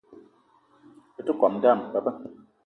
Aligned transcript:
Be 1.13 1.21
te 1.25 1.33
kome 1.39 1.59
dame 1.63 1.85
pabe 1.93 2.11